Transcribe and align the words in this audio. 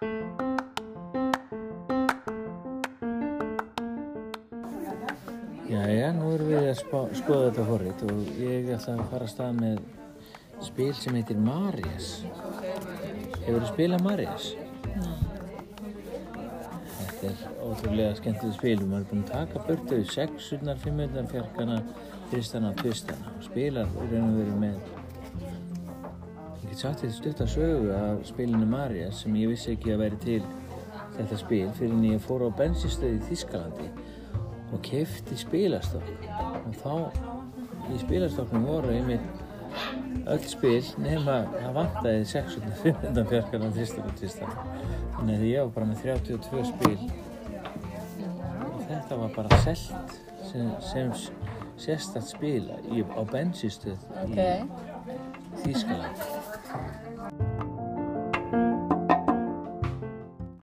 Jæja, 0.00 0.16
nú 6.16 6.30
erum 6.32 6.48
við 6.48 6.70
að 6.70 6.78
spá, 6.78 7.02
skoða 7.18 7.50
þetta 7.50 7.66
forrið 7.68 8.04
og 8.06 8.30
ég 8.40 8.70
ætla 8.72 8.94
að 8.94 9.02
fara 9.10 9.26
að 9.26 9.32
stað 9.34 9.58
með 9.58 9.76
spil 10.64 10.94
sem 10.96 11.18
heitir 11.20 11.42
Marias. 11.44 12.08
Hefur 13.42 13.58
þið 13.58 13.68
spilað 13.74 14.06
Marias? 14.06 14.44
Þetta 16.96 17.34
er 17.34 17.38
ótrúlega 17.66 18.16
skemmtileg 18.22 18.56
spil 18.56 18.78
og 18.78 18.86
maður 18.86 19.04
er 19.04 19.10
búinn 19.10 19.26
að 19.26 19.34
taka 19.34 19.66
börtu 19.68 20.00
sexurnar, 20.14 20.80
fimmurnar, 20.80 21.28
fjarkana, 21.34 21.76
þristana, 22.32 22.72
tvistana 22.80 23.26
og 23.36 23.44
spilar 23.50 23.84
í 23.84 23.86
raun 24.14 24.30
og 24.30 24.40
veru 24.40 24.56
með 24.64 24.80
Ég 26.70 26.76
get 26.76 26.82
sagt 26.84 27.00
þetta 27.02 27.16
stutt 27.16 27.40
að 27.42 27.48
sögu 27.50 27.86
af 27.90 28.20
spilinu 28.28 28.66
Marias 28.70 29.24
sem 29.24 29.34
ég 29.34 29.48
vissi 29.50 29.72
ekki 29.72 29.90
að 29.90 30.04
væri 30.04 30.18
til 30.22 30.42
þetta 31.16 31.38
spil 31.40 31.64
fyrir 31.74 31.94
en 31.96 32.04
ég 32.06 32.20
fór 32.22 32.44
á 32.46 32.50
bensinstöði 32.60 33.16
í 33.16 33.24
Þískalandi 33.26 33.88
og 34.70 34.84
kefti 34.86 35.38
spilastokk. 35.40 36.28
Og 36.60 36.76
þá 36.78 36.92
í 37.90 37.98
spilastokknum 38.04 38.68
voru 38.68 38.92
einmitt 38.94 40.22
öll 40.30 40.46
spil 40.46 40.92
nema 41.02 41.40
615 41.74 43.18
fjarkarnar 43.32 43.74
tristar 43.74 44.06
og 44.06 44.14
tristar 44.22 44.54
þannig 45.16 45.40
að 45.40 45.44
ég 45.50 45.66
var 45.66 45.74
bara 45.74 45.90
með 45.90 46.06
32 46.06 46.64
spil. 46.70 47.10
Og 48.68 48.86
þetta 48.86 49.20
var 49.24 49.34
bara 49.40 49.60
selt 49.66 50.14
sem, 50.52 50.70
sem 50.86 51.10
sérstætt 51.82 52.30
spila 52.30 52.78
í, 52.94 53.02
á 53.02 53.22
bensinstöð 53.26 53.98
Ok. 54.22 54.38
í 54.38 54.89